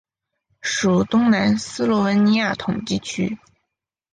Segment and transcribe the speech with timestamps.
[0.61, 3.37] 属东南斯洛文尼亚统计区。